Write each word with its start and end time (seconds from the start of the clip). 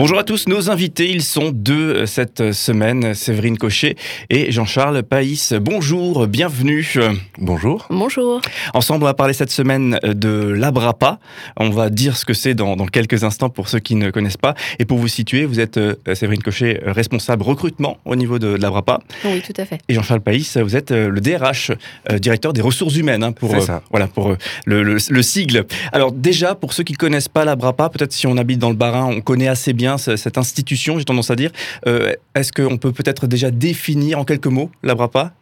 Bonjour 0.00 0.18
à 0.18 0.24
tous, 0.24 0.48
nos 0.48 0.70
invités, 0.70 1.10
ils 1.10 1.22
sont 1.22 1.50
deux 1.52 1.94
euh, 1.94 2.06
cette 2.06 2.52
semaine, 2.52 3.12
Séverine 3.12 3.58
Cochet 3.58 3.96
et 4.30 4.50
Jean-Charles 4.50 5.02
Païs. 5.02 5.52
Bonjour, 5.52 6.26
bienvenue. 6.26 6.94
Bonjour. 7.36 7.86
Bonjour. 7.90 8.40
Ensemble, 8.72 9.04
on 9.04 9.06
va 9.06 9.12
parler 9.12 9.34
cette 9.34 9.50
semaine 9.50 10.00
de 10.02 10.54
l'Abrapa. 10.56 11.18
On 11.58 11.68
va 11.68 11.90
dire 11.90 12.16
ce 12.16 12.24
que 12.24 12.32
c'est 12.32 12.54
dans, 12.54 12.74
quelques 12.86 13.24
instants 13.24 13.50
pour 13.50 13.68
ceux 13.68 13.78
qui 13.78 13.94
ne 13.94 14.10
connaissent 14.10 14.38
pas. 14.38 14.54
Et 14.78 14.86
pour 14.86 14.96
vous 14.96 15.06
situer, 15.06 15.44
vous 15.44 15.60
êtes, 15.60 15.76
euh, 15.76 15.96
Séverine 16.14 16.42
Cochet, 16.42 16.80
responsable 16.82 17.42
recrutement 17.42 17.98
au 18.06 18.16
niveau 18.16 18.38
de, 18.38 18.54
l'Abrapa. 18.54 19.00
Oui, 19.26 19.42
tout 19.42 19.52
à 19.60 19.66
fait. 19.66 19.80
Et 19.90 19.92
Jean-Charles 19.92 20.22
Païs, 20.22 20.56
vous 20.56 20.76
êtes 20.76 20.92
euh, 20.92 21.10
le 21.10 21.20
DRH, 21.20 21.72
directeur 22.18 22.54
des 22.54 22.62
ressources 22.62 22.96
humaines, 22.96 23.22
hein, 23.22 23.32
pour, 23.32 23.54
ça. 23.60 23.82
voilà, 23.90 24.06
pour 24.06 24.34
le, 24.64 24.82
le, 24.82 25.22
sigle. 25.22 25.66
Alors 25.92 26.10
déjà, 26.10 26.54
pour 26.54 26.72
ceux 26.72 26.84
qui 26.84 26.94
connaissent 26.94 27.28
pas 27.28 27.44
l'Abrapa, 27.44 27.90
peut-être 27.90 28.14
si 28.14 28.26
on 28.26 28.38
habite 28.38 28.58
dans 28.58 28.70
le 28.70 28.76
Barin, 28.76 29.04
on 29.04 29.20
connaît 29.20 29.48
assez 29.48 29.74
bien 29.74 29.89
cette 29.98 30.38
institution, 30.38 30.98
j'ai 30.98 31.04
tendance 31.04 31.30
à 31.30 31.36
dire. 31.36 31.50
Euh, 31.86 32.14
est-ce 32.34 32.52
qu'on 32.52 32.76
peut 32.78 32.92
peut-être 32.92 33.26
déjà 33.26 33.50
définir 33.50 34.18
en 34.18 34.24
quelques 34.24 34.46
mots 34.46 34.70
la 34.82 34.94
BRAPA 34.94 35.32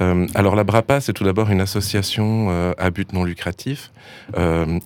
euh, 0.00 0.26
alors 0.34 0.56
la 0.56 0.64
BRAPA, 0.64 1.00
c'est 1.00 1.12
tout 1.12 1.24
d'abord 1.24 1.50
une 1.50 1.60
association 1.60 2.48
euh, 2.50 2.72
à 2.78 2.90
but 2.90 3.12
non 3.12 3.24
lucratif, 3.24 3.92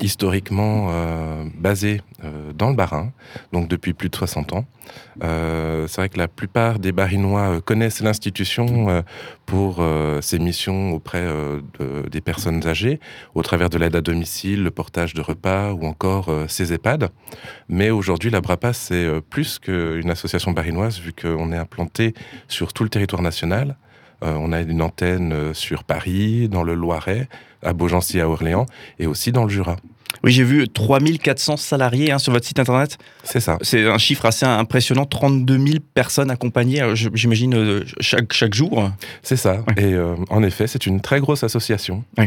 historiquement 0.00 0.88
basée 1.54 2.00
dans 2.54 2.70
le 2.70 2.74
Bas-Rhin, 2.74 3.12
donc 3.52 3.68
depuis 3.68 3.92
plus 3.92 4.08
de 4.08 4.16
60 4.16 4.52
ans. 4.52 4.64
c'est 5.20 5.96
vrai 5.96 6.08
que 6.08 6.18
la 6.18 6.28
plupart 6.28 6.78
des 6.78 6.92
Barinois 6.92 7.60
connaissent 7.60 8.00
l'institution 8.00 9.02
pour 9.46 9.82
ses 10.20 10.38
missions 10.38 10.92
auprès 10.92 11.26
des 12.10 12.20
personnes 12.20 12.66
âgées, 12.66 13.00
au 13.34 13.42
travers 13.42 13.70
de 13.70 13.78
l'aide 13.78 13.96
à 13.96 14.00
domicile, 14.00 14.62
le 14.62 14.70
portage 14.70 15.14
de 15.14 15.20
repas 15.20 15.72
ou 15.72 15.86
encore 15.86 16.30
ses 16.48 16.72
EHPAD. 16.72 17.10
Mais 17.68 17.90
aujourd'hui, 17.90 18.30
la 18.30 18.40
BRAPA, 18.40 18.72
c'est 18.72 19.08
plus 19.30 19.58
qu'une 19.58 20.10
association 20.10 20.52
barinoise, 20.52 21.00
vu 21.00 21.12
qu'on 21.12 21.52
est 21.52 21.58
implanté 21.58 22.14
sur 22.48 22.72
tout 22.72 22.84
le 22.84 22.90
territoire 22.90 23.22
national. 23.22 23.76
Euh, 24.22 24.34
on 24.38 24.52
a 24.52 24.60
une 24.60 24.82
antenne 24.82 25.32
euh, 25.32 25.54
sur 25.54 25.84
Paris, 25.84 26.48
dans 26.48 26.64
le 26.64 26.74
Loiret, 26.74 27.28
à 27.62 27.72
Beaugency, 27.72 28.20
à 28.20 28.28
Orléans, 28.28 28.66
et 28.98 29.06
aussi 29.06 29.32
dans 29.32 29.44
le 29.44 29.50
Jura. 29.50 29.76
Oui, 30.24 30.32
j'ai 30.32 30.44
vu 30.44 30.68
3400 30.68 31.56
salariés 31.56 32.10
hein, 32.10 32.18
sur 32.18 32.32
votre 32.32 32.46
site 32.46 32.58
internet. 32.58 32.98
C'est 33.22 33.40
ça. 33.40 33.58
C'est 33.62 33.86
un 33.86 33.98
chiffre 33.98 34.26
assez 34.26 34.46
impressionnant, 34.46 35.04
32 35.04 35.58
000 35.58 35.66
personnes 35.94 36.30
accompagnées, 36.30 36.82
j'imagine, 36.94 37.54
euh, 37.54 37.84
chaque, 38.00 38.32
chaque 38.32 38.54
jour. 38.54 38.90
C'est 39.22 39.36
ça. 39.36 39.64
Et 39.76 39.84
euh, 39.84 40.16
en 40.30 40.42
effet, 40.42 40.66
c'est 40.66 40.86
une 40.86 41.00
très 41.00 41.20
grosse 41.20 41.44
association. 41.44 42.04
Oui. 42.18 42.26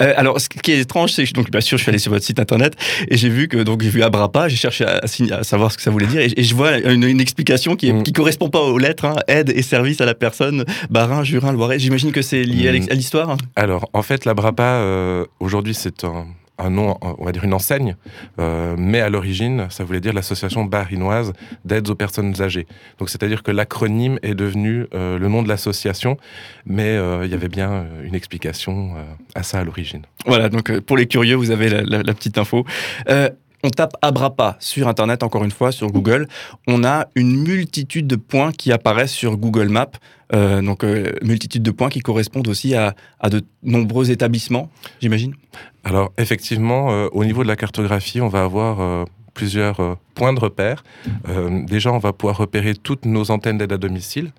Euh, 0.00 0.14
alors, 0.16 0.40
ce 0.40 0.48
qui 0.48 0.72
est 0.72 0.80
étrange, 0.80 1.12
c'est 1.12 1.24
que, 1.24 1.32
donc, 1.32 1.50
bien 1.50 1.60
sûr, 1.60 1.78
je 1.78 1.82
suis 1.82 1.90
allé 1.90 1.98
sur 1.98 2.12
votre 2.12 2.24
site 2.24 2.40
internet 2.40 2.74
et 3.08 3.16
j'ai 3.16 3.28
vu 3.28 3.48
que, 3.48 3.58
donc, 3.58 3.82
j'ai 3.82 3.90
vu 3.90 4.02
Abrapa, 4.02 4.48
j'ai 4.48 4.56
cherché 4.56 4.84
à, 4.84 5.00
à, 5.02 5.44
savoir 5.44 5.72
ce 5.72 5.76
que 5.76 5.82
ça 5.82 5.90
voulait 5.90 6.06
dire 6.06 6.20
et, 6.20 6.42
je 6.42 6.54
vois 6.54 6.78
une, 6.78 7.20
explication 7.20 7.76
qui 7.76 7.92
ne 7.92 8.00
mm. 8.00 8.12
correspond 8.12 8.48
pas 8.48 8.60
aux 8.60 8.78
lettres, 8.78 9.04
hein. 9.04 9.16
aide 9.28 9.50
et 9.50 9.62
service 9.62 10.00
à 10.00 10.06
la 10.06 10.14
personne, 10.14 10.64
Barin, 10.90 11.24
Jurin, 11.24 11.52
Loiret. 11.52 11.78
J'imagine 11.78 12.12
que 12.12 12.22
c'est 12.22 12.42
lié 12.42 12.68
à 12.68 12.72
mm. 12.72 12.96
l'histoire. 12.96 13.36
Alors, 13.54 13.88
en 13.92 14.02
fait, 14.02 14.24
l'Abrapa, 14.24 15.26
aujourd'hui, 15.40 15.74
c'est 15.74 16.04
un 16.04 16.26
un 16.58 16.70
nom, 16.70 16.96
on 17.00 17.24
va 17.24 17.32
dire 17.32 17.44
une 17.44 17.54
enseigne, 17.54 17.96
euh, 18.38 18.74
mais 18.76 19.00
à 19.00 19.08
l'origine, 19.08 19.66
ça 19.70 19.84
voulait 19.84 20.00
dire 20.00 20.12
l'association 20.12 20.64
barinoise 20.64 21.32
d'aide 21.64 21.88
aux 21.88 21.94
personnes 21.94 22.40
âgées. 22.42 22.66
Donc 22.98 23.10
c'est-à-dire 23.10 23.42
que 23.42 23.50
l'acronyme 23.50 24.18
est 24.22 24.34
devenu 24.34 24.86
euh, 24.94 25.18
le 25.18 25.28
nom 25.28 25.42
de 25.42 25.48
l'association, 25.48 26.16
mais 26.66 26.96
euh, 26.96 27.24
il 27.24 27.30
y 27.30 27.34
avait 27.34 27.48
bien 27.48 27.86
une 28.04 28.14
explication 28.14 28.94
à 29.34 29.42
ça 29.42 29.60
à 29.60 29.64
l'origine. 29.64 30.02
Voilà, 30.26 30.48
donc 30.48 30.78
pour 30.80 30.96
les 30.96 31.06
curieux, 31.06 31.36
vous 31.36 31.50
avez 31.50 31.68
la, 31.68 32.14
petite 32.14 32.38
info. 32.38 32.64
On 33.64 33.70
tape 33.70 33.94
Abrapa 34.02 34.56
sur 34.60 34.88
Internet, 34.88 35.22
encore 35.22 35.44
une 35.44 35.50
fois, 35.50 35.72
sur 35.72 35.90
Google. 35.90 36.28
On 36.66 36.84
a 36.84 37.06
une 37.14 37.42
multitude 37.42 38.06
de 38.06 38.16
points 38.16 38.52
qui 38.52 38.72
apparaissent 38.72 39.12
sur 39.12 39.36
Google 39.36 39.68
Maps. 39.68 39.90
donc, 40.32 40.84
multitude 41.22 41.62
de 41.62 41.70
points 41.70 41.88
qui 41.88 42.00
correspondent 42.00 42.48
aussi 42.48 42.74
à 42.74 42.94
de 43.30 43.42
nombreux 43.62 44.10
établissements, 44.10 44.70
j'imagine 45.00 45.34
alors 45.88 46.12
effectivement, 46.18 46.90
euh, 46.90 47.08
au 47.12 47.24
niveau 47.24 47.42
de 47.42 47.48
la 47.48 47.56
cartographie, 47.56 48.20
on 48.20 48.28
va 48.28 48.42
avoir 48.42 48.80
euh, 48.80 49.04
plusieurs 49.32 49.80
euh, 49.80 49.94
points 50.14 50.34
de 50.34 50.40
repère. 50.40 50.84
déjà, 51.66 51.92
on 51.92 51.98
va 51.98 52.12
pouvoir 52.12 52.36
repérer 52.36 52.74
toutes 52.74 53.06
nos 53.06 53.30
antennes 53.30 53.56
d'aide 53.56 53.72
à 53.72 53.78
domicile, 53.78 54.32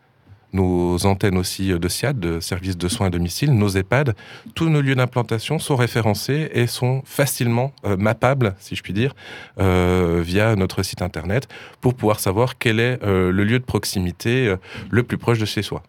nos 0.54 1.06
antennes 1.06 1.38
aussi 1.38 1.70
de 1.70 1.88
SIAD, 1.88 2.20
de 2.20 2.40
services 2.40 2.78
de 2.78 2.88
soins 2.88 3.08
à 3.08 3.10
domicile, 3.10 3.54
nos 3.54 3.70
EHPAD. 3.70 4.16
Tous 4.56 4.70
nos 4.70 4.82
lieux 4.82 4.96
d'implantation 4.96 5.60
sont 5.60 5.76
référencés 5.76 6.50
et 6.54 6.68
sont 6.68 7.02
facilement 7.06 7.74
mappables, 7.98 8.56
si 8.60 8.76
je 8.76 8.84
puis 8.84 8.94
dire, 8.94 9.16
via 9.58 10.56
notre 10.56 10.84
site 10.84 11.02
internet 11.02 11.48
pour 11.82 11.94
pouvoir 11.94 12.20
savoir 12.20 12.58
quel 12.58 12.80
est 12.80 13.00
le 13.04 13.44
lieu 13.44 13.60
de 13.60 13.66
proximité 13.66 14.56
le 14.90 15.04
plus 15.04 15.18
proche 15.18 15.40
de 15.40 15.46
chez 15.46 15.62
soi. 15.62 15.84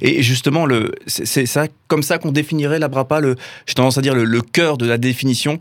Et 0.00 0.22
justement, 0.22 0.66
c'est 1.06 1.46
ça, 1.46 1.66
comme 1.88 2.02
ça 2.02 2.18
qu'on 2.18 2.32
définirait 2.32 2.78
la 2.78 2.88
BRAPA, 2.88 3.20
j'ai 3.66 3.74
tendance 3.74 3.98
à 3.98 4.02
dire 4.02 4.14
le, 4.14 4.40
cœur 4.40 4.78
de 4.78 4.86
la 4.86 4.98
définition, 4.98 5.58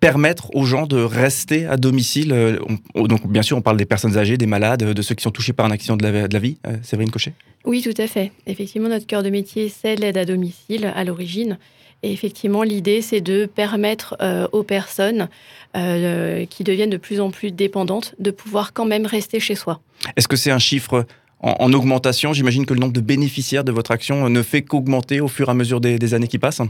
permettre 0.00 0.54
aux 0.54 0.64
gens 0.64 0.86
de 0.86 1.02
rester 1.02 1.66
à 1.66 1.76
domicile. 1.76 2.32
Euh, 2.32 2.58
donc, 2.94 3.26
bien 3.26 3.42
sûr, 3.42 3.56
on 3.56 3.62
parle 3.62 3.76
des 3.76 3.86
personnes 3.86 4.16
âgées, 4.16 4.36
des 4.36 4.46
malades, 4.46 4.82
de 4.82 5.02
ceux 5.02 5.14
qui 5.14 5.22
sont 5.22 5.30
touchés 5.30 5.52
par 5.52 5.66
un 5.66 5.70
accident 5.70 5.96
de 5.96 6.02
la, 6.02 6.28
de 6.28 6.34
la 6.34 6.40
vie. 6.40 6.58
Euh, 6.66 6.76
Séverine 6.82 7.10
Cochet? 7.10 7.34
Oui, 7.64 7.82
tout 7.82 8.00
à 8.00 8.06
fait. 8.06 8.32
Effectivement, 8.46 8.88
notre 8.88 9.06
cœur 9.06 9.22
de 9.22 9.30
métier, 9.30 9.68
c'est 9.68 9.96
l'aide 9.96 10.16
à 10.16 10.24
domicile 10.24 10.90
à 10.94 11.04
l'origine. 11.04 11.58
Et 12.02 12.12
effectivement, 12.12 12.62
l'idée, 12.62 13.02
c'est 13.02 13.20
de 13.20 13.44
permettre 13.44 14.16
euh, 14.22 14.48
aux 14.52 14.62
personnes 14.62 15.28
qui 15.72 16.64
deviennent 16.64 16.90
de 16.90 16.96
plus 16.96 17.20
en 17.20 17.30
plus 17.30 17.52
dépendantes 17.52 18.16
de 18.18 18.32
pouvoir 18.32 18.72
quand 18.72 18.86
même 18.86 19.06
rester 19.06 19.38
chez 19.38 19.54
soi. 19.54 19.80
Est-ce 20.16 20.26
que 20.26 20.34
c'est 20.34 20.50
un 20.50 20.58
chiffre 20.58 21.06
en, 21.40 21.72
augmentation. 21.72 22.32
J'imagine 22.32 22.66
que 22.66 22.74
le 22.74 22.80
nombre 22.80 22.92
de 22.92 23.00
bénéficiaires 23.00 23.64
de 23.64 23.72
votre 23.72 23.90
action 23.90 24.28
ne 24.28 24.42
fait 24.42 24.62
qu'augmenter 24.62 25.20
au 25.20 25.28
fur 25.28 25.48
et 25.48 25.50
à 25.50 25.54
mesure 25.54 25.80
des, 25.80 26.14
années 26.14 26.28
qui 26.28 26.38
passent. 26.38 26.62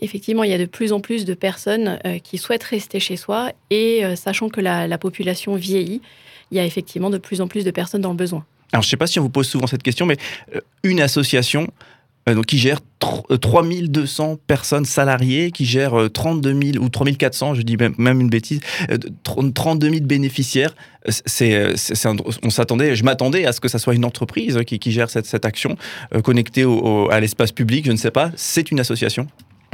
Effectivement, 0.00 0.44
il 0.44 0.50
y 0.50 0.54
a 0.54 0.58
de 0.58 0.66
plus 0.66 0.92
en 0.92 1.00
plus 1.00 1.24
de 1.24 1.34
personnes 1.34 1.98
euh, 2.04 2.18
qui 2.18 2.36
souhaitent 2.36 2.64
rester 2.64 3.00
chez 3.00 3.16
soi 3.16 3.52
et 3.70 4.04
euh, 4.04 4.16
sachant 4.16 4.48
que 4.48 4.60
la, 4.60 4.98
population 4.98 5.54
vieillit, 5.54 6.02
il 6.50 6.56
y 6.56 6.60
a 6.60 6.64
effectivement 6.64 7.10
de 7.10 7.18
plus 7.18 7.40
en 7.40 7.48
plus 7.48 7.64
de 7.64 7.70
personnes 7.70 8.02
dans 8.02 8.10
le 8.10 8.16
besoin. 8.16 8.44
Alors, 8.72 8.82
je 8.82 8.88
ne 8.88 8.90
sais 8.90 8.96
pas 8.96 9.06
si 9.06 9.20
on 9.20 9.22
vous 9.22 9.30
pose 9.30 9.46
souvent 9.46 9.68
cette 9.68 9.82
question, 9.84 10.04
mais 10.04 10.16
euh, 10.54 10.60
une 10.82 11.00
association 11.00 11.62
euh, 11.62 11.68
donc 12.26 12.46
qui 12.46 12.58
gère 12.58 12.80
3200 13.00 14.32
euh, 14.32 14.36
personnes 14.46 14.84
salariées, 14.84 15.50
qui 15.50 15.64
gère 15.64 15.92
32 16.12 16.50
euh, 16.50 16.72
000 16.72 16.84
ou 16.84 16.88
3400, 16.88 17.54
je 17.54 17.62
dis 17.62 17.76
même, 17.76 18.20
une 18.20 18.30
bêtise, 18.30 18.60
32 19.24 19.90
000 19.90 20.00
bénéficiaires. 20.04 20.74
C'est, 21.08 21.74
on 22.42 22.48
s'attendait, 22.48 22.96
je 22.96 23.04
m'attendais 23.04 23.44
à 23.44 23.52
ce 23.52 23.60
que 23.60 23.68
ça 23.68 23.78
soit 23.78 23.94
une 23.94 24.06
entreprise 24.06 24.58
qui, 24.66 24.90
gère 24.90 25.10
cette 25.10 25.44
action 25.44 25.76
connectée 26.22 26.64
à 27.10 27.20
l'espace 27.20 27.52
public. 27.52 27.84
Je 27.84 27.92
ne 27.92 27.98
sais 27.98 28.10
pas. 28.10 28.30
C'est 28.36 28.70
une 28.70 28.80
association. 28.80 29.26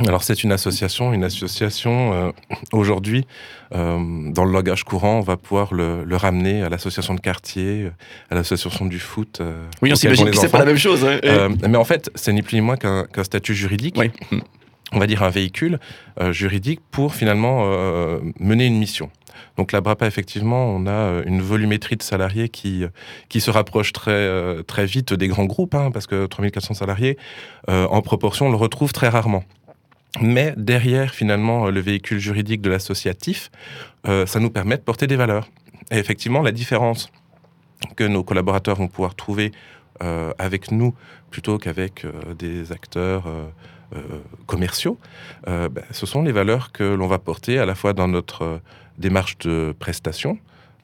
Alors 0.06 0.22
c'est 0.22 0.42
une 0.42 0.52
association, 0.52 1.12
une 1.12 1.24
association 1.24 2.12
euh, 2.12 2.32
aujourd'hui 2.72 3.26
euh, 3.74 3.98
dans 4.30 4.44
le 4.44 4.52
langage 4.52 4.84
courant, 4.84 5.18
on 5.18 5.22
va 5.22 5.36
pouvoir 5.36 5.74
le, 5.74 6.04
ramener 6.16 6.62
à 6.62 6.68
l'association 6.68 7.14
de 7.14 7.20
quartier, 7.20 7.90
à 8.30 8.34
l'association 8.34 8.86
du 8.86 8.98
foot. 8.98 9.38
Euh, 9.40 9.64
oui, 9.82 9.92
on 9.92 9.96
s'imagine 9.96 10.30
que 10.30 10.36
c'est 10.36 10.48
pas 10.48 10.58
la 10.58 10.64
même 10.64 10.78
chose. 10.78 11.04
Hein, 11.04 11.50
mais 11.68 11.76
en 11.76 11.84
fait, 11.84 12.10
c'est 12.14 12.32
ni 12.32 12.42
plus 12.42 12.56
ni 12.56 12.60
moins 12.60 12.76
qu'un 12.76 13.24
statut 13.24 13.54
juridique. 13.54 13.98
On 14.92 14.98
va 14.98 15.06
dire 15.06 15.22
un 15.22 15.30
véhicule 15.30 15.78
juridique 16.30 16.80
pour 16.90 17.14
finalement 17.14 17.64
mener 18.40 18.66
une 18.66 18.78
mission. 18.78 19.10
Donc 19.56 19.72
la 19.72 19.80
BRAPA, 19.80 20.06
effectivement, 20.06 20.66
on 20.66 20.86
a 20.86 21.22
une 21.26 21.40
volumétrie 21.40 21.96
de 21.96 22.02
salariés 22.02 22.48
qui, 22.48 22.84
qui 23.28 23.40
se 23.40 23.50
rapproche 23.50 23.92
très, 23.92 24.62
très 24.64 24.86
vite 24.86 25.14
des 25.14 25.28
grands 25.28 25.44
groupes, 25.44 25.76
hein, 25.76 25.90
parce 25.92 26.08
que 26.08 26.26
3400 26.26 26.74
salariés, 26.74 27.16
en 27.68 28.02
proportion, 28.02 28.48
on 28.48 28.50
le 28.50 28.56
retrouve 28.56 28.92
très 28.92 29.08
rarement. 29.08 29.44
Mais 30.20 30.54
derrière, 30.56 31.14
finalement, 31.14 31.66
euh, 31.66 31.70
le 31.70 31.80
véhicule 31.80 32.18
juridique 32.18 32.60
de 32.60 32.70
l'associatif, 32.70 33.50
euh, 34.06 34.26
ça 34.26 34.40
nous 34.40 34.50
permet 34.50 34.76
de 34.76 34.82
porter 34.82 35.06
des 35.06 35.16
valeurs. 35.16 35.48
Et 35.90 35.98
effectivement, 35.98 36.42
la 36.42 36.52
différence 36.52 37.10
que 37.96 38.04
nos 38.04 38.24
collaborateurs 38.24 38.76
vont 38.76 38.88
pouvoir 38.88 39.14
trouver 39.14 39.52
euh, 40.02 40.32
avec 40.38 40.72
nous 40.72 40.94
plutôt 41.30 41.58
qu'avec 41.58 42.04
des 42.36 42.72
acteurs 42.72 43.24
commerciaux, 44.46 44.98
ben, 45.46 45.70
ce 45.92 46.06
sont 46.06 46.22
les 46.22 46.32
valeurs 46.32 46.72
que 46.72 46.82
l'on 46.82 47.06
va 47.06 47.20
porter 47.20 47.60
à 47.60 47.66
la 47.66 47.76
fois 47.76 47.92
dans 47.92 48.08
notre 48.08 48.60
démarche 48.98 49.38
de 49.38 49.72
prestation, 49.78 50.38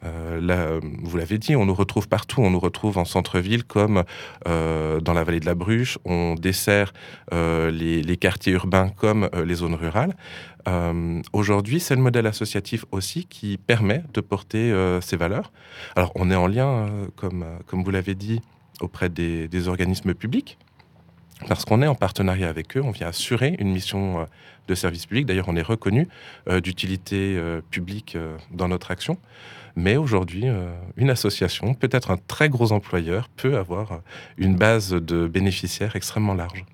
euh, 0.07 0.41
là, 0.41 0.79
vous 1.03 1.17
l'avez 1.17 1.39
dit, 1.39 1.57
on 1.57 1.67
nous 1.67 1.75
retrouve 1.75 2.09
partout. 2.09 2.41
On 2.41 2.51
nous 2.51 2.61
retrouve 2.61 2.99
en 2.99 3.05
centre-ville 3.05 3.65
comme 3.65 4.05
euh, 4.47 5.01
dans 5.01 5.13
la 5.13 5.25
vallée 5.25 5.41
de 5.41 5.47
la 5.47 5.55
Bruche. 5.55 5.99
On 6.05 6.35
dessert 6.35 6.93
euh, 7.33 7.71
les, 7.71 8.17
quartiers 8.17 8.55
urbains 8.55 8.89
comme 8.89 9.29
les 9.45 9.55
zones 9.55 9.75
rurales. 9.75 10.17
Aujourd'hui, 11.33 11.79
c'est 11.79 11.95
le 11.95 12.01
modèle 12.01 12.27
associatif 12.27 12.85
aussi 12.91 13.27
qui 13.27 13.57
permet 13.57 14.03
de 14.15 14.21
porter 14.21 14.75
ces 15.01 15.17
valeurs. 15.17 15.53
Alors, 15.95 16.11
on 16.17 16.29
est 16.31 16.35
en 16.35 16.49
lien, 16.49 16.89
comme, 17.15 17.45
comme 17.67 17.85
vous 17.85 17.91
l'avez 17.93 18.17
dit, 18.17 18.41
auprès 18.81 19.09
des, 19.09 19.69
organismes 19.69 20.15
publics. 20.15 20.59
Parce 21.49 21.65
qu'on 21.65 21.83
est 21.83 21.87
en 21.87 21.95
partenariat 21.95 22.49
avec 22.49 22.77
eux, 22.77 22.83
on 22.83 22.91
vient 22.91 23.09
assurer 23.09 23.57
une 23.59 23.71
mission 23.71 24.21
euh, 24.21 24.25
de 24.69 24.75
service 24.75 25.07
public. 25.07 25.27
D'ailleurs, 25.27 25.49
on 25.49 25.57
est 25.57 25.63
reconnu 25.63 26.09
euh, 26.49 26.61
d'utilité 26.61 27.37
euh, 27.37 27.61
publique 27.71 28.17
dans 28.51 28.69
notre 28.69 28.91
action. 28.91 29.19
Mais 29.79 29.99
aujourd'hui, 29.99 30.47
une 30.97 31.11
association, 31.11 31.75
peut-être 31.75 32.11
un 32.11 32.17
très 32.17 32.49
gros 32.49 32.73
employeur, 32.73 33.29
peut 33.29 33.59
avoir 33.59 34.01
une 34.39 34.57
base 34.57 34.93
de 34.93 35.27
bénéficiaires 35.29 35.97
extrêmement 35.97 36.33
large. 36.33 36.65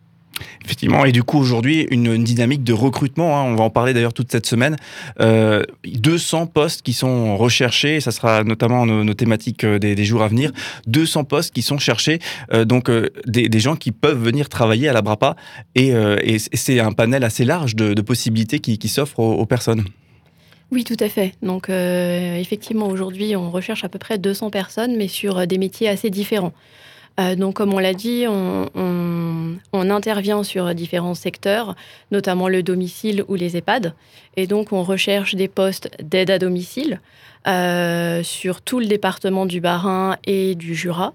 Effectivement, 0.64 1.04
et 1.04 1.12
du 1.12 1.22
coup 1.22 1.38
aujourd'hui 1.38 1.86
une, 1.90 2.22
dynamique 2.22 2.64
de 2.64 2.72
recrutement, 2.72 3.38
hein. 3.38 3.44
on 3.44 3.56
va 3.56 3.64
en 3.64 3.70
parler 3.70 3.92
d'ailleurs 3.94 4.14
toute 4.14 4.30
cette 4.30 4.46
semaine, 4.46 4.76
200 5.18 6.46
postes 6.46 6.82
qui 6.82 6.92
sont 6.92 7.36
recherchés, 7.36 8.00
ça 8.00 8.10
sera 8.10 8.44
notamment 8.44 8.86
nos, 8.86 9.14
thématiques 9.14 9.64
euh, 9.64 9.78
des, 9.78 10.04
jours 10.04 10.22
à 10.22 10.28
venir, 10.28 10.52
200 10.86 11.24
postes 11.24 11.54
qui 11.54 11.62
sont 11.62 11.78
cherchés, 11.78 12.18
euh, 12.52 12.64
donc 12.64 12.88
euh, 12.88 13.08
des, 13.26 13.60
gens 13.60 13.76
qui 13.76 13.92
peuvent 13.92 14.22
venir 14.22 14.48
travailler 14.48 14.88
à 14.88 14.92
la 14.92 15.02
BRAPA, 15.02 15.36
et, 15.74 15.92
c'est 16.54 16.80
un 16.80 16.92
panel 16.92 17.24
assez 17.24 17.44
large 17.44 17.76
de, 17.76 18.00
possibilités 18.02 18.58
qui, 18.58 18.88
s'offrent 18.88 19.20
aux, 19.20 19.46
personnes. 19.46 19.84
Oui, 20.70 20.84
tout 20.84 20.96
à 20.98 21.08
fait. 21.08 21.32
Donc, 21.42 21.68
effectivement, 21.68 22.88
aujourd'hui, 22.88 23.36
on 23.36 23.50
recherche 23.50 23.84
à 23.84 23.88
peu 23.88 23.98
près 23.98 24.18
200 24.18 24.50
personnes, 24.50 24.96
mais 24.96 25.08
sur 25.08 25.46
des 25.46 25.58
métiers 25.58 25.88
assez 25.88 26.10
différents. 26.10 26.52
Euh, 27.20 27.34
donc, 27.34 27.54
comme 27.54 27.74
on 27.74 27.78
l'a 27.78 27.94
dit, 27.94 28.26
on, 28.28 29.58
intervient 29.72 30.42
sur 30.42 30.74
différents 30.74 31.14
secteurs, 31.14 31.74
notamment 32.10 32.48
le 32.48 32.62
domicile 32.62 33.24
ou 33.28 33.34
les 33.34 33.56
EHPAD. 33.56 33.94
Et 34.36 34.46
donc, 34.46 34.72
on 34.72 34.82
recherche 34.82 35.34
des 35.34 35.48
postes 35.48 35.90
d'aide 36.02 36.30
à 36.30 36.38
domicile 36.38 37.00
euh, 37.46 38.22
sur 38.22 38.62
tout 38.62 38.80
le 38.80 38.86
département 38.86 39.44
du 39.44 39.60
Bas-Rhin 39.60 40.16
et 40.24 40.54
du 40.54 40.74
Jura, 40.74 41.12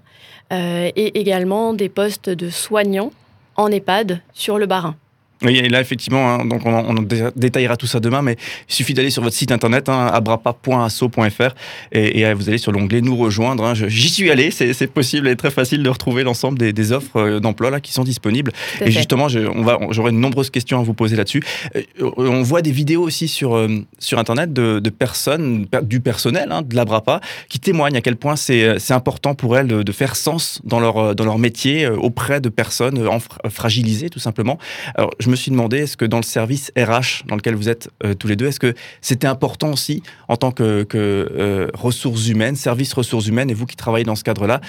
euh, 0.52 0.90
et 0.94 1.18
également 1.18 1.74
des 1.74 1.88
postes 1.88 2.30
de 2.30 2.50
soignants 2.50 3.12
en 3.56 3.68
EHPAD 3.68 4.20
sur 4.32 4.58
le 4.58 4.66
Bas-Rhin. 4.66 4.94
Oui, 5.42 5.56
et 5.58 5.68
là, 5.68 5.80
effectivement, 5.80 6.34
hein, 6.34 6.44
donc 6.44 6.62
on, 6.64 6.94
détaillera 7.36 7.76
tout 7.76 7.86
ça 7.86 8.00
demain, 8.00 8.22
mais 8.22 8.36
il 8.68 8.74
suffit 8.74 8.94
d'aller 8.94 9.10
sur 9.10 9.22
votre 9.22 9.36
site 9.36 9.52
internet, 9.52 9.88
hein, 9.88 10.10
abrapa.asso.fr, 10.12 11.54
et, 11.92 12.20
et, 12.20 12.34
vous 12.34 12.48
allez 12.48 12.58
sur 12.58 12.72
l'onglet 12.72 13.00
Nous 13.00 13.16
rejoindre. 13.16 13.64
Hein. 13.64 13.74
J'y 13.74 14.08
suis 14.08 14.30
allé, 14.30 14.50
c'est 14.50 14.86
possible 14.88 15.28
et 15.28 15.36
très 15.36 15.50
facile 15.50 15.82
de 15.82 15.88
retrouver 15.88 16.24
l'ensemble 16.24 16.58
des, 16.58 16.92
offres 16.92 17.16
euh, 17.16 17.40
d'emploi 17.40 17.70
là 17.70 17.80
qui 17.80 17.92
sont 17.92 18.04
disponibles. 18.04 18.52
Et 18.80 18.90
justement, 18.90 19.28
j'aurai 19.28 20.10
de 20.10 20.16
nombreuses 20.16 20.50
questions 20.50 20.80
à 20.80 20.82
vous 20.82 20.94
poser 20.94 21.16
là-dessus. 21.16 21.42
Euh, 21.76 21.82
on 22.16 22.42
voit 22.42 22.62
des 22.62 22.72
vidéos 22.72 23.02
aussi 23.02 23.28
sur, 23.28 23.56
euh, 23.56 23.68
sur 23.98 24.18
internet 24.18 24.52
de, 24.52 24.90
personnes, 24.90 25.66
du 25.82 26.00
personnel 26.00 26.52
de 26.64 26.74
l'Abrapa, 26.74 27.20
qui 27.48 27.60
témoignent 27.60 27.96
à 27.96 28.00
quel 28.00 28.16
point 28.16 28.36
c'est 28.36 28.90
important 28.90 29.34
pour 29.34 29.56
elles 29.56 29.68
de, 29.68 29.92
faire 29.92 30.16
sens 30.16 30.60
dans 30.64 30.80
leur, 30.80 31.14
dans 31.14 31.24
leur 31.24 31.38
métier 31.38 31.86
auprès 31.88 32.40
de 32.40 32.48
personnes 32.48 33.08
fragilisées, 33.48 34.10
tout 34.10 34.18
simplement. 34.18 34.58
Alors, 34.94 35.10
je 35.18 35.27
me 35.28 35.36
suis 35.36 35.50
demandé, 35.50 35.78
est-ce 35.78 35.96
que 35.96 36.04
dans 36.04 36.18
le 36.18 36.24
service 36.24 36.72
RH 36.76 37.26
dans 37.26 37.36
lequel 37.36 37.54
vous 37.54 37.68
êtes 37.68 37.90
euh, 38.04 38.14
tous 38.14 38.28
les 38.28 38.36
deux, 38.36 38.46
est-ce 38.46 38.60
que 38.60 38.74
c'était 39.00 39.26
important 39.26 39.72
aussi 39.72 40.02
en 40.28 40.36
tant 40.36 40.50
que, 40.50 40.86
euh, 40.94 41.68
ressources 41.74 42.28
humaines, 42.28 42.56
service 42.56 42.92
ressources 42.92 43.26
humaines, 43.26 43.50
et 43.50 43.54
vous 43.54 43.66
qui 43.66 43.76
travaillez 43.76 44.04
dans 44.04 44.16
ce 44.16 44.24
cadre-là, 44.24 44.60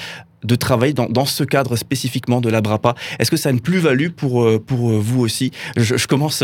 de 0.43 0.55
travailler 0.55 0.93
dans, 0.93 1.25
ce 1.25 1.43
cadre 1.43 1.75
spécifiquement 1.75 2.41
de 2.41 2.49
la 2.49 2.61
BRAPA? 2.61 2.95
Est-ce 3.19 3.29
que 3.29 3.37
ça 3.37 3.49
a 3.49 3.51
une 3.51 3.59
plus-value 3.59 4.09
pour, 4.09 4.43
euh, 4.43 4.59
pour 4.59 4.89
vous 4.89 5.21
aussi? 5.21 5.51
Je, 5.75 6.07
commence 6.07 6.43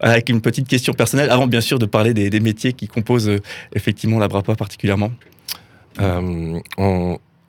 avec 0.00 0.28
une 0.28 0.40
petite 0.40 0.66
question 0.66 0.92
personnelle, 0.92 1.30
avant 1.30 1.46
bien 1.46 1.60
sûr 1.60 1.78
de 1.78 1.86
parler 1.86 2.14
des, 2.14 2.40
métiers 2.40 2.72
qui 2.72 2.88
composent 2.88 3.30
effectivement 3.74 4.18
la 4.18 4.28
BRAPA 4.28 4.54
particulièrement. 4.54 5.10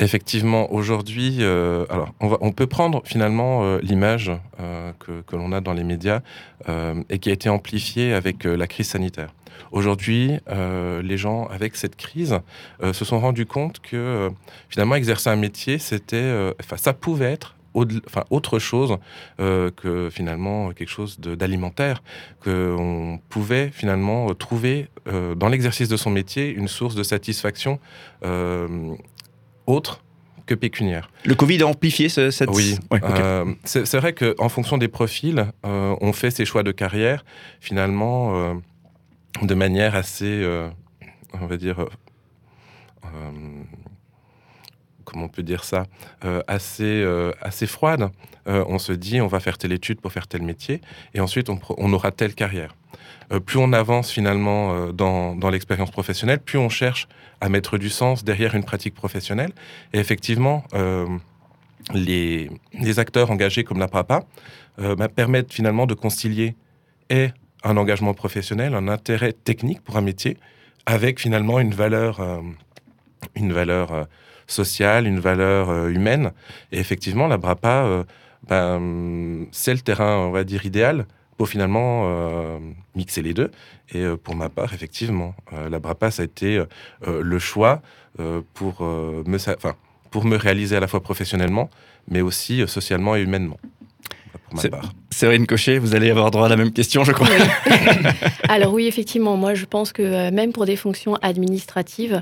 Effectivement, 0.02 0.74
aujourd'hui, 0.74 1.38
euh, 1.40 1.86
alors 1.90 2.12
on, 2.20 2.52
peut 2.52 2.68
prendre 2.68 3.02
finalement 3.06 3.64
euh, 3.64 3.80
l'image 3.82 4.30
euh, 4.60 4.92
que, 5.00 5.36
l'on 5.38 5.54
a 5.54 5.62
dans 5.62 5.72
les 5.72 5.86
médias 5.86 6.20
et 7.10 7.20
qui 7.20 7.30
a 7.30 7.34
été 7.34 7.48
amplifiée 7.48 8.14
avec 8.14 8.44
la 8.44 8.68
crise 8.68 8.90
sanitaire. 8.90 9.34
Aujourd'hui, 9.72 10.40
les 10.48 11.18
gens 11.18 11.48
avec 11.48 11.76
cette 11.76 11.96
crise 11.96 12.40
se 12.82 13.06
sont 13.06 13.20
rendus 13.20 13.46
compte 13.46 13.80
que 13.80 14.32
finalement 14.70 14.96
exercer 14.96 15.30
un 15.30 15.36
métier, 15.36 15.78
c'était, 15.78 16.34
enfin, 16.60 16.78
ça 16.78 16.94
pouvait 16.94 17.32
être 17.32 17.56
autre 18.30 18.58
chose 18.58 18.98
que 19.38 20.10
finalement 20.12 20.72
quelque 20.72 20.90
chose 20.90 21.20
d'alimentaire, 21.20 22.02
qu'on 22.44 23.20
pouvait 23.30 23.70
finalement 23.70 24.34
trouver 24.34 24.88
dans 25.06 25.50
l'exercice 25.50 25.90
de 25.90 25.98
son 25.98 26.10
métier 26.10 26.50
une 26.50 26.68
source 26.68 26.96
de 26.96 27.04
satisfaction 27.04 27.80
autre 29.68 30.02
que 30.46 30.54
pécuniaire. 30.54 31.10
Le 31.24 31.36
Covid 31.36 31.64
a 31.64 31.68
amplifié 31.68 32.10
cette... 32.10 32.50
Oui, 32.50 32.78
euh, 32.94 33.46
c'est 33.64 33.98
vrai 33.98 34.14
qu'en 34.14 34.50
fonction 34.50 34.78
des 34.78 34.88
profils, 34.88 35.46
euh, 35.66 35.96
on 36.02 36.14
fait 36.14 36.32
ses 36.32 36.46
choix 36.46 36.64
de 36.64 36.72
carrière, 36.72 37.26
finalement, 37.60 38.36
euh, 38.36 38.54
de 39.42 39.56
manière 39.56 39.96
assez, 39.96 40.46
on 41.34 41.46
va 41.48 41.58
dire, 41.58 41.86
comment 45.06 45.26
on 45.26 45.30
peut 45.30 45.44
dire 45.44 45.64
ça, 45.64 45.86
assez, 46.48 47.06
assez 47.42 47.68
froide. 47.68 48.10
on 48.46 48.80
se 48.80 48.92
dit, 48.92 49.22
on 49.22 49.28
va 49.28 49.40
faire 49.40 49.58
telle 49.58 49.72
étude 49.72 50.02
pour 50.02 50.12
faire 50.12 50.28
tel 50.28 50.42
métier, 50.42 50.82
et 51.14 51.20
ensuite 51.20 51.50
on 51.50 51.94
aura 51.94 52.12
telle 52.12 52.36
carrière. 52.36 52.76
Euh, 53.32 53.40
plus 53.40 53.58
on 53.58 53.74
avance 53.74 54.12
finalement 54.12 54.74
euh, 54.74 54.92
dans, 54.92 55.50
l'expérience 55.50 55.92
professionnelle, 55.92 56.40
plus 56.40 56.58
on 56.58 56.70
cherche 56.70 57.08
à 57.42 57.50
mettre 57.50 57.78
du 57.78 57.90
sens 57.90 58.24
derrière 58.24 58.56
une 58.56 58.64
pratique 58.64 58.94
professionnelle. 58.94 59.52
Et 59.94 60.00
effectivement, 60.00 60.64
euh, 60.74 61.08
les, 61.94 62.50
acteurs 62.98 63.32
engagés 63.32 63.64
comme 63.64 63.80
la 63.80 63.88
PAPA 63.88 64.26
bah, 64.78 65.08
permettent 65.08 65.54
finalement 65.54 65.86
de 65.86 65.94
concilier 65.94 66.56
et 67.10 67.30
un 67.64 67.78
engagement 67.78 68.14
professionnel, 68.14 68.74
un 68.74 68.88
intérêt 68.88 69.32
technique 69.32 69.82
pour 69.82 69.96
un 69.98 70.02
métier, 70.02 70.38
avec 70.86 71.20
finalement 71.20 71.60
une 71.60 71.74
valeur, 71.74 72.20
une 73.36 73.54
valeur 73.54 74.08
sociale, 74.48 75.08
une 75.08 75.20
valeur 75.20 75.88
humaine. 75.88 76.32
Et 76.72 76.80
effectivement, 76.80 77.28
la 77.28 77.38
BRAPA, 77.38 78.06
bah, 78.48 78.80
c'est 79.52 79.74
le 79.74 79.80
terrain, 79.80 80.18
on 80.18 80.32
va 80.32 80.44
dire, 80.44 80.66
idéal 80.66 81.06
pour 81.38 81.50
finalement 81.50 82.04
euh, 82.06 82.60
mixer 82.96 83.22
les 83.22 83.34
deux. 83.34 83.52
Et 83.92 84.00
euh, 84.00 84.18
pour 84.18 84.36
ma 84.36 84.50
part, 84.50 84.74
effectivement, 84.74 85.36
euh, 85.54 85.70
la 85.70 85.80
BRAPAS 85.80 86.20
a 86.20 86.24
été 86.24 86.64
le 87.06 87.40
choix 87.40 87.82
pour, 88.54 88.82
me, 88.82 89.38
pour 90.10 90.26
me 90.26 90.38
réaliser 90.38 90.78
à 90.78 90.80
la 90.80 90.88
fois 90.88 91.02
professionnellement, 91.02 91.70
mais 92.10 92.22
aussi 92.22 92.66
socialement 92.68 93.16
et 93.16 93.22
humainement. 93.22 93.58
Séverine 95.16 95.48
Cochet, 95.48 95.78
vous 95.78 95.96
allez 95.96 96.10
avoir 96.10 96.30
droit 96.30 96.48
à 96.48 96.50
la 96.50 96.58
même 96.58 96.72
question, 96.72 97.04
je 97.04 97.12
crois. 97.12 97.28
Alors 98.50 98.74
oui, 98.74 98.88
effectivement, 98.88 99.38
moi 99.38 99.54
je 99.54 99.66
pense 99.66 99.94
que 99.94 100.30
même 100.30 100.52
pour 100.52 100.66
des 100.66 100.76
fonctions 100.76 101.16
administratives 101.22 102.22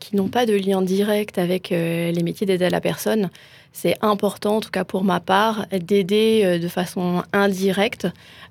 qui 0.00 0.16
n'ont 0.16 0.28
pas 0.28 0.46
de 0.46 0.54
lien 0.54 0.80
direct 0.80 1.36
avec 1.36 1.70
les 1.70 2.22
métiers 2.22 2.46
d'aide 2.46 2.62
à 2.62 2.70
la 2.70 2.80
personne, 2.80 3.28
c'est 3.76 3.94
important, 4.00 4.56
en 4.56 4.60
tout 4.60 4.70
cas 4.70 4.84
pour 4.84 5.04
ma 5.04 5.20
part, 5.20 5.66
d'aider 5.70 6.40
euh, 6.46 6.58
de 6.58 6.66
façon 6.66 7.22
indirecte 7.34 8.06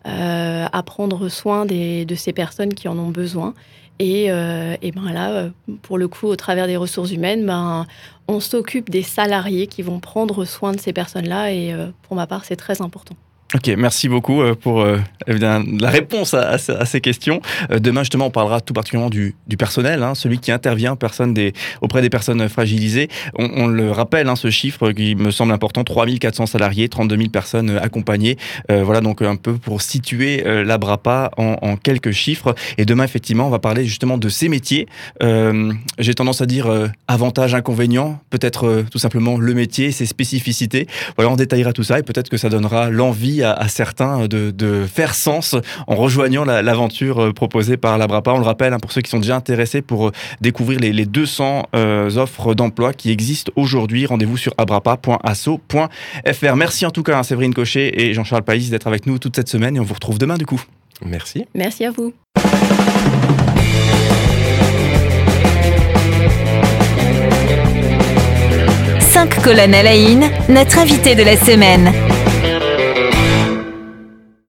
euh, 0.05 0.67
à 0.72 0.84
prendre 0.84 1.29
soin 1.29 1.65
de 1.65 2.15
ces 2.15 2.31
personnes 2.31 2.75
qui 2.75 2.88
en 2.88 2.95
ont 3.00 3.10
besoin. 3.10 3.55
Et, 3.98 4.27
euh, 4.29 4.75
ben 4.84 5.12
là, 5.12 5.50
pour 5.81 5.98
le 5.98 6.07
coup, 6.07 6.27
au 6.27 6.36
travers 6.36 6.67
des 6.67 6.77
ressources 6.77 7.12
humaines, 7.12 7.43
ben, 7.43 7.88
on 8.27 8.39
s'occupe 8.39 8.91
des 8.91 9.01
salariés 9.01 9.65
qui 9.65 9.81
vont 9.81 10.00
prendre 10.00 10.45
soin 10.45 10.74
de 10.74 10.79
ces 10.79 10.93
personnes-là. 10.93 11.51
Et 11.51 11.74
pour 12.03 12.15
ma 12.15 12.27
part, 12.27 12.45
c'est 12.45 12.55
très 12.55 12.84
important. 12.84 13.15
Ok, 13.53 13.67
merci 13.77 14.09
beaucoup 14.09 14.41
euh, 14.41 14.55
pour 14.55 14.81
euh, 14.81 14.97
la 15.27 15.89
réponse 15.89 16.33
à, 16.33 16.57
ces 16.57 16.99
questions. 16.99 17.41
Euh, 17.69 17.77
demain, 17.77 18.01
justement, 18.01 18.25
on 18.25 18.31
parlera 18.31 18.59
tout 18.59 18.73
particulièrement 18.73 19.11
du, 19.11 19.35
personnel, 19.55 20.01
hein, 20.01 20.15
celui 20.15 20.39
qui 20.39 20.51
intervient 20.51 20.97
auprès 21.81 22.01
des 22.01 22.09
personnes 22.09 22.49
fragilisées. 22.49 23.07
On, 23.37 23.67
le 23.67 23.91
rappelle, 23.91 24.29
hein, 24.29 24.35
ce 24.35 24.49
chiffre 24.49 24.91
qui 24.91 25.15
me 25.15 25.29
semble 25.29 25.53
important 25.53 25.83
3400 25.83 26.47
salariés, 26.47 26.89
32 26.89 27.17
000 27.17 27.29
personnes 27.29 27.77
accompagnées. 27.77 28.37
voilà, 28.67 29.01
donc 29.01 29.21
un 29.21 29.35
peu 29.35 29.53
pour 29.53 29.81
situer 29.81 30.43
la 30.43 30.77
BRAPA 30.77 31.31
en, 31.37 31.57
en, 31.61 31.77
quelques 31.77 32.11
chiffres. 32.11 32.55
Et 32.77 32.85
demain, 32.85 33.03
effectivement, 33.03 33.47
on 33.47 33.51
va 33.51 33.59
parler 33.59 33.85
justement 33.85 34.17
de 34.17 34.27
ces 34.27 34.49
métiers. 34.49 34.87
J'ai 35.21 36.13
tendance 36.15 36.41
à 36.41 36.45
dire 36.45 36.67
avantages, 37.07 37.53
inconvénients, 37.53 38.19
peut-être 38.29 38.83
tout 38.91 38.99
simplement 38.99 39.37
le 39.37 39.53
métier, 39.53 39.91
ses 39.91 40.05
spécificités. 40.05 40.87
Voilà, 41.15 41.31
on 41.31 41.35
détaillera 41.35 41.73
tout 41.73 41.83
ça 41.83 41.99
et 41.99 42.03
peut-être 42.03 42.29
que 42.29 42.37
ça 42.37 42.49
donnera 42.49 42.89
l'envie 42.89 43.34
à, 43.43 43.67
certains 43.67 44.27
de, 44.27 44.85
faire 44.85 45.15
sens 45.15 45.55
en 45.87 45.95
rejoignant 45.95 46.45
l'aventure 46.45 47.21
euh, 47.21 47.33
proposée 47.33 47.77
par 47.77 47.97
l'Abrapa. 47.97 48.31
On 48.31 48.39
le 48.39 48.45
rappelle, 48.45 48.73
hein, 48.73 48.79
pour 48.79 48.91
ceux 48.91 49.01
qui 49.01 49.09
sont 49.09 49.19
déjà 49.19 49.35
intéressés 49.35 49.81
pour 49.81 50.07
euh, 50.07 50.11
découvrir 50.41 50.79
les, 50.79 51.05
200 51.05 51.69
euh, 51.75 52.15
offres 52.17 52.53
d'emploi 52.55 52.93
qui 52.93 53.11
existent 53.11 53.51
aujourd'hui, 53.55 54.05
rendez-vous 54.05 54.37
sur 54.37 54.53
abrapa.asso.fr. 54.57 56.55
Merci 56.55 56.85
en 56.85 56.91
tout 56.91 57.03
cas 57.03 57.19
à 57.19 57.23
Séverine 57.23 57.53
Cochet 57.53 58.01
et 58.01 58.13
Jean-Charles 58.13 58.43
Païs 58.43 58.69
d'être 58.69 58.87
avec 58.87 59.05
nous 59.05 59.19
toute 59.19 59.35
cette 59.35 59.49
semaine 59.49 59.75
et 59.75 59.79
on 59.79 59.83
vous 59.83 59.93
retrouve 59.93 60.17
demain 60.17 60.37
du 60.37 60.45
coup. 60.45 60.61
Merci. 61.03 61.45
Merci 61.53 61.85
à 61.85 61.91
vous. 61.91 62.13
Cinq 68.99 69.41
colonnes 69.41 69.73
à 69.73 69.83
la 69.83 69.95
notre 70.49 70.79
invité 70.79 71.15
de 71.15 71.23
la 71.23 71.37
semaine. 71.37 72.14